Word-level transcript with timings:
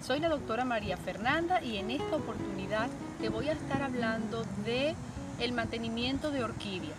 Soy 0.00 0.20
la 0.20 0.28
doctora 0.28 0.64
María 0.64 0.96
Fernanda 0.96 1.60
y 1.60 1.78
en 1.78 1.90
esta 1.90 2.14
oportunidad 2.14 2.88
te 3.20 3.30
voy 3.30 3.48
a 3.48 3.52
estar 3.52 3.82
hablando 3.82 4.44
de 4.64 4.94
el 5.40 5.50
mantenimiento 5.50 6.30
de 6.30 6.44
orquídeas, 6.44 6.98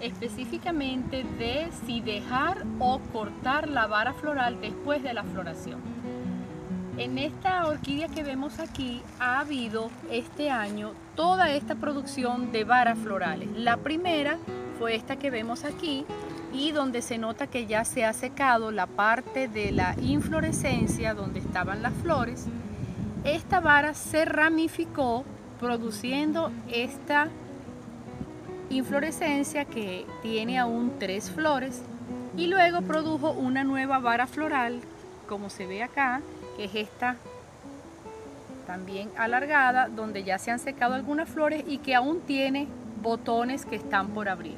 específicamente 0.00 1.22
de 1.38 1.68
si 1.86 2.00
dejar 2.00 2.64
o 2.80 2.98
cortar 3.12 3.68
la 3.68 3.86
vara 3.86 4.12
floral 4.12 4.60
después 4.60 5.04
de 5.04 5.14
la 5.14 5.22
floración. 5.22 5.78
En 6.98 7.16
esta 7.16 7.64
orquídea 7.68 8.08
que 8.08 8.24
vemos 8.24 8.58
aquí 8.58 9.02
ha 9.20 9.38
habido 9.38 9.92
este 10.10 10.50
año 10.50 10.94
toda 11.14 11.52
esta 11.52 11.76
producción 11.76 12.50
de 12.50 12.64
varas 12.64 12.98
florales. 12.98 13.50
La 13.54 13.76
primera 13.76 14.38
fue 14.80 14.96
esta 14.96 15.14
que 15.14 15.30
vemos 15.30 15.64
aquí 15.64 16.04
y 16.52 16.72
donde 16.72 17.02
se 17.02 17.18
nota 17.18 17.46
que 17.46 17.66
ya 17.66 17.84
se 17.84 18.04
ha 18.04 18.12
secado 18.12 18.70
la 18.70 18.86
parte 18.86 19.48
de 19.48 19.72
la 19.72 19.94
inflorescencia 20.00 21.14
donde 21.14 21.40
estaban 21.40 21.82
las 21.82 21.94
flores. 21.94 22.46
Esta 23.24 23.60
vara 23.60 23.94
se 23.94 24.24
ramificó 24.24 25.24
produciendo 25.58 26.50
esta 26.70 27.28
inflorescencia 28.70 29.64
que 29.64 30.06
tiene 30.22 30.58
aún 30.58 30.92
tres 30.98 31.30
flores 31.30 31.82
y 32.36 32.46
luego 32.48 32.82
produjo 32.82 33.30
una 33.30 33.64
nueva 33.64 33.98
vara 33.98 34.26
floral 34.26 34.80
como 35.28 35.50
se 35.50 35.66
ve 35.66 35.82
acá 35.82 36.20
que 36.56 36.64
es 36.64 36.74
esta 36.74 37.16
también 38.66 39.08
alargada 39.16 39.88
donde 39.88 40.24
ya 40.24 40.38
se 40.38 40.50
han 40.50 40.58
secado 40.58 40.94
algunas 40.94 41.28
flores 41.28 41.64
y 41.66 41.78
que 41.78 41.94
aún 41.94 42.20
tiene 42.20 42.66
botones 43.02 43.64
que 43.64 43.76
están 43.76 44.08
por 44.08 44.28
abrir 44.28 44.56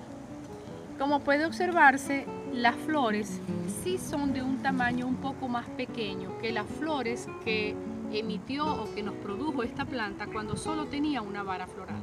como 0.98 1.20
puede 1.20 1.46
observarse 1.46 2.26
las 2.52 2.76
flores 2.76 3.40
sí 3.82 3.98
son 3.98 4.32
de 4.32 4.42
un 4.42 4.62
tamaño 4.62 5.06
un 5.06 5.16
poco 5.16 5.48
más 5.48 5.66
pequeño 5.70 6.38
que 6.38 6.52
las 6.52 6.66
flores 6.66 7.26
que 7.44 7.74
emitió 8.12 8.66
o 8.66 8.94
que 8.94 9.02
nos 9.02 9.14
produjo 9.16 9.62
esta 9.62 9.84
planta 9.84 10.26
cuando 10.26 10.56
solo 10.56 10.86
tenía 10.86 11.22
una 11.22 11.42
vara 11.42 11.66
floral 11.66 12.02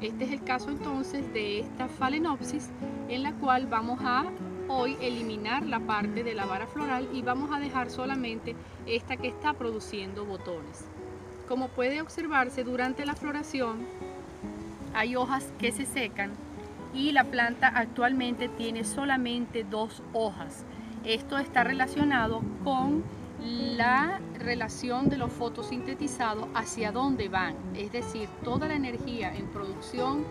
este 0.00 0.24
es 0.24 0.32
el 0.32 0.44
caso 0.44 0.70
entonces 0.70 1.32
de 1.32 1.60
esta 1.60 1.88
Phalaenopsis 1.88 2.70
en 3.08 3.22
la 3.22 3.32
cual 3.34 3.66
vamos 3.66 4.00
a 4.02 4.24
hoy 4.68 4.96
eliminar 5.00 5.66
la 5.66 5.80
parte 5.80 6.22
de 6.22 6.34
la 6.34 6.46
vara 6.46 6.66
floral 6.66 7.08
y 7.12 7.22
vamos 7.22 7.50
a 7.52 7.58
dejar 7.58 7.90
solamente 7.90 8.54
esta 8.86 9.16
que 9.16 9.28
está 9.28 9.52
produciendo 9.52 10.24
botones. 10.24 10.84
Como 11.48 11.68
puede 11.68 12.00
observarse 12.00 12.62
durante 12.62 13.04
la 13.04 13.14
floración 13.14 13.84
hay 14.94 15.16
hojas 15.16 15.52
que 15.58 15.72
se 15.72 15.86
secan 15.86 16.30
y 16.94 17.12
la 17.12 17.24
planta 17.24 17.68
actualmente 17.68 18.48
tiene 18.48 18.84
solamente 18.84 19.64
dos 19.64 20.02
hojas. 20.12 20.64
Esto 21.04 21.38
está 21.38 21.64
relacionado 21.64 22.42
con 22.64 23.04
la 23.42 24.20
relación 24.38 25.08
de 25.08 25.16
los 25.16 25.32
fotosintetizados 25.32 26.48
hacia 26.54 26.92
dónde 26.92 27.28
van, 27.28 27.56
es 27.74 27.92
decir, 27.92 28.28
toda 28.44 28.68
la 28.68 28.74
energía 28.74 29.34
en 29.34 29.46
producción 29.46 30.24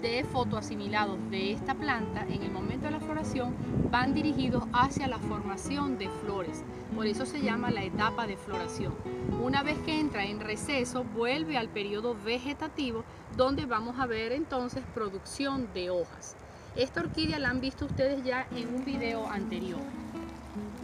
de 0.00 0.24
fotoasimilados 0.24 1.18
de 1.30 1.52
esta 1.52 1.74
planta 1.74 2.26
en 2.28 2.42
el 2.42 2.50
momento 2.50 2.86
de 2.86 2.92
la 2.92 3.00
floración 3.00 3.54
van 3.90 4.14
dirigidos 4.14 4.64
hacia 4.72 5.06
la 5.06 5.18
formación 5.18 5.98
de 5.98 6.08
flores. 6.22 6.62
Por 6.94 7.06
eso 7.06 7.26
se 7.26 7.40
llama 7.40 7.70
la 7.70 7.84
etapa 7.84 8.26
de 8.26 8.36
floración. 8.36 8.94
Una 9.42 9.62
vez 9.62 9.78
que 9.78 9.98
entra 9.98 10.24
en 10.24 10.40
receso, 10.40 11.04
vuelve 11.04 11.56
al 11.56 11.68
periodo 11.68 12.16
vegetativo 12.24 13.04
donde 13.36 13.66
vamos 13.66 13.98
a 13.98 14.06
ver 14.06 14.32
entonces 14.32 14.82
producción 14.94 15.68
de 15.74 15.90
hojas. 15.90 16.36
Esta 16.76 17.00
orquídea 17.00 17.38
la 17.38 17.50
han 17.50 17.60
visto 17.60 17.86
ustedes 17.86 18.24
ya 18.24 18.46
en 18.54 18.74
un 18.74 18.84
video 18.84 19.26
anterior. 19.28 19.80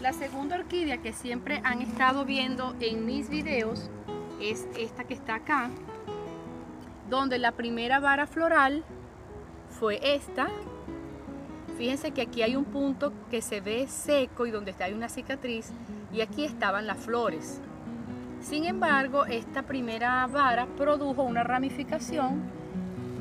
La 0.00 0.14
segunda 0.14 0.56
orquídea 0.56 1.02
que 1.02 1.12
siempre 1.12 1.60
han 1.62 1.82
estado 1.82 2.24
viendo 2.24 2.74
en 2.80 3.04
mis 3.04 3.28
videos 3.28 3.90
es 4.40 4.66
esta 4.78 5.04
que 5.04 5.12
está 5.12 5.34
acá, 5.34 5.68
donde 7.10 7.38
la 7.38 7.52
primera 7.52 8.00
vara 8.00 8.26
floral 8.26 8.82
fue 9.68 10.00
esta. 10.02 10.48
Fíjense 11.76 12.12
que 12.12 12.22
aquí 12.22 12.40
hay 12.40 12.56
un 12.56 12.64
punto 12.64 13.12
que 13.30 13.42
se 13.42 13.60
ve 13.60 13.88
seco 13.88 14.46
y 14.46 14.50
donde 14.50 14.70
está 14.70 14.86
hay 14.86 14.94
una 14.94 15.10
cicatriz 15.10 15.70
y 16.10 16.22
aquí 16.22 16.44
estaban 16.44 16.86
las 16.86 16.96
flores. 16.96 17.60
Sin 18.40 18.64
embargo, 18.64 19.26
esta 19.26 19.64
primera 19.64 20.26
vara 20.28 20.64
produjo 20.78 21.24
una 21.24 21.44
ramificación, 21.44 22.40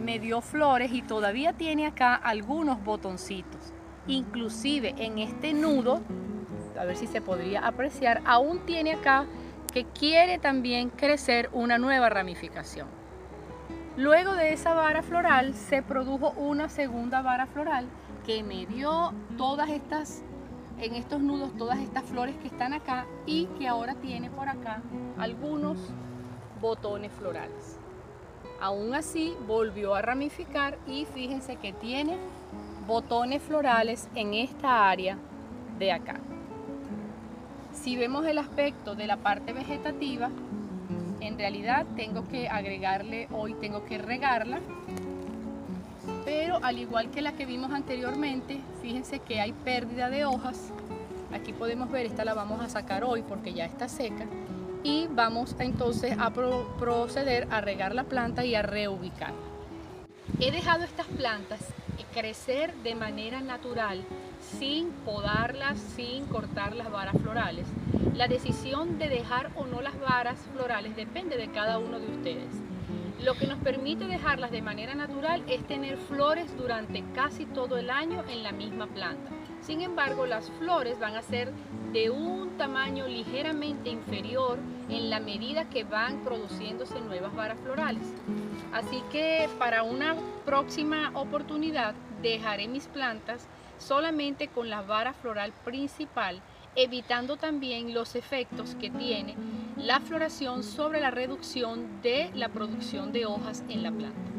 me 0.01 0.17
dio 0.17 0.39
flores 0.39 0.93
y 0.93 1.01
todavía 1.01 1.51
tiene 1.51 1.87
acá 1.87 2.15
algunos 2.15 2.81
botoncitos. 2.85 3.73
Inclusive 4.07 4.95
en 4.97 5.19
este 5.19 5.51
nudo 5.51 6.01
a 6.79 6.85
ver 6.85 6.95
si 6.95 7.07
se 7.07 7.21
podría 7.21 7.67
apreciar, 7.67 8.21
aún 8.25 8.59
tiene 8.65 8.93
acá 8.93 9.25
que 9.73 9.83
quiere 9.83 10.39
también 10.39 10.89
crecer 10.89 11.49
una 11.51 11.77
nueva 11.77 12.09
ramificación. 12.09 12.87
Luego 13.97 14.33
de 14.33 14.53
esa 14.53 14.73
vara 14.73 15.03
floral 15.03 15.53
se 15.53 15.83
produjo 15.83 16.31
una 16.31 16.69
segunda 16.69 17.21
vara 17.21 17.47
floral 17.47 17.85
que 18.25 18.43
me 18.43 18.65
dio 18.65 19.13
todas 19.37 19.69
estas, 19.69 20.23
en 20.79 20.95
estos 20.95 21.19
nudos, 21.19 21.51
todas 21.57 21.79
estas 21.79 22.05
flores 22.05 22.37
que 22.37 22.47
están 22.47 22.71
acá 22.71 23.05
y 23.25 23.47
que 23.57 23.67
ahora 23.67 23.95
tiene 23.95 24.29
por 24.29 24.47
acá 24.47 24.81
algunos 25.17 25.77
botones 26.61 27.11
florales. 27.11 27.77
Aún 28.61 28.95
así 28.95 29.35
volvió 29.45 29.95
a 29.95 30.01
ramificar 30.01 30.77
y 30.87 31.05
fíjense 31.05 31.57
que 31.57 31.73
tiene 31.73 32.17
botones 32.87 33.41
florales 33.41 34.07
en 34.15 34.33
esta 34.33 34.89
área 34.89 35.17
de 35.77 35.91
acá. 35.91 36.19
Si 37.73 37.95
vemos 37.95 38.25
el 38.25 38.37
aspecto 38.37 38.95
de 38.95 39.07
la 39.07 39.17
parte 39.17 39.53
vegetativa, 39.53 40.29
en 41.21 41.37
realidad 41.37 41.85
tengo 41.95 42.27
que 42.27 42.49
agregarle, 42.49 43.27
hoy 43.31 43.53
tengo 43.55 43.85
que 43.85 43.97
regarla, 43.97 44.59
pero 46.25 46.59
al 46.63 46.77
igual 46.79 47.09
que 47.11 47.21
la 47.21 47.33
que 47.33 47.45
vimos 47.45 47.71
anteriormente, 47.71 48.59
fíjense 48.81 49.19
que 49.19 49.39
hay 49.39 49.51
pérdida 49.51 50.09
de 50.09 50.25
hojas. 50.25 50.71
Aquí 51.33 51.53
podemos 51.53 51.91
ver, 51.91 52.05
esta 52.05 52.25
la 52.25 52.33
vamos 52.33 52.61
a 52.61 52.69
sacar 52.69 53.03
hoy 53.03 53.21
porque 53.21 53.53
ya 53.53 53.65
está 53.65 53.87
seca. 53.87 54.25
Y 54.83 55.07
vamos 55.11 55.55
entonces 55.59 56.17
a 56.17 56.31
proceder 56.31 57.47
a 57.51 57.61
regar 57.61 57.93
la 57.93 58.05
planta 58.05 58.45
y 58.45 58.55
a 58.55 58.61
reubicar. 58.61 59.33
He 60.39 60.51
dejado 60.51 60.83
estas 60.83 61.07
plantas 61.07 61.59
crecer 62.13 62.73
de 62.83 62.95
manera 62.95 63.41
natural 63.41 64.03
sin 64.39 64.91
podarlas, 65.05 65.79
sin 65.79 66.25
cortar 66.25 66.75
las 66.75 66.91
varas 66.91 67.15
florales. 67.21 67.67
La 68.15 68.27
decisión 68.27 68.97
de 68.97 69.09
dejar 69.09 69.51
o 69.55 69.65
no 69.65 69.81
las 69.81 69.99
varas 69.99 70.39
florales 70.53 70.95
depende 70.95 71.37
de 71.37 71.49
cada 71.51 71.77
uno 71.77 71.99
de 71.99 72.07
ustedes. 72.07 72.53
Lo 73.23 73.33
que 73.33 73.47
nos 73.47 73.59
permite 73.59 74.05
dejarlas 74.05 74.49
de 74.51 74.61
manera 74.61 74.95
natural 74.95 75.43
es 75.47 75.61
tener 75.67 75.97
flores 75.97 76.55
durante 76.57 77.03
casi 77.13 77.45
todo 77.45 77.77
el 77.77 77.89
año 77.89 78.23
en 78.29 78.43
la 78.43 78.53
misma 78.53 78.87
planta. 78.87 79.29
Sin 79.61 79.81
embargo, 79.81 80.25
las 80.25 80.49
flores 80.51 80.97
van 80.99 81.17
a 81.17 81.21
ser 81.21 81.51
de 81.91 82.09
un 82.09 82.57
tamaño 82.57 83.07
ligeramente 83.07 83.89
inferior 83.89 84.57
en 84.87 85.09
la 85.09 85.19
medida 85.19 85.69
que 85.69 85.83
van 85.83 86.23
produciéndose 86.23 87.01
nuevas 87.01 87.35
varas 87.35 87.59
florales. 87.59 88.03
Así 88.71 89.03
que 89.11 89.49
para 89.59 89.83
una 89.83 90.15
próxima 90.45 91.11
oportunidad 91.13 91.95
dejaré 92.21 92.67
mis 92.67 92.87
plantas 92.87 93.47
solamente 93.77 94.47
con 94.47 94.69
la 94.69 94.81
vara 94.81 95.13
floral 95.13 95.53
principal, 95.63 96.41
evitando 96.75 97.37
también 97.37 97.93
los 97.93 98.15
efectos 98.15 98.75
que 98.75 98.89
tiene 98.89 99.35
la 99.77 99.99
floración 99.99 100.63
sobre 100.63 100.99
la 100.99 101.11
reducción 101.11 102.01
de 102.01 102.29
la 102.35 102.49
producción 102.49 103.11
de 103.11 103.25
hojas 103.25 103.63
en 103.69 103.83
la 103.83 103.91
planta. 103.91 104.29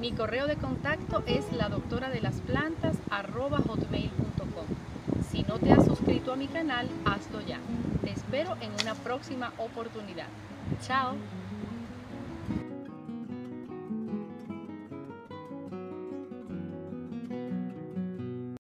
Mi 0.00 0.12
correo 0.12 0.46
de 0.46 0.56
contacto 0.56 1.22
es 1.26 1.52
la 1.52 1.68
doctora 1.68 2.10
de 2.10 2.20
las 2.20 2.40
plantas. 2.40 2.96
Si 5.30 5.42
no 5.42 5.58
te 5.58 5.72
has 5.72 5.84
suscrito 5.84 6.32
a 6.32 6.36
mi 6.36 6.46
canal, 6.46 6.88
hazlo 7.04 7.40
ya. 7.40 7.58
Te 8.02 8.10
espero 8.10 8.56
en 8.60 8.70
una 8.82 8.94
próxima 8.94 9.52
oportunidad. 9.58 10.28
Chao. 10.80 11.16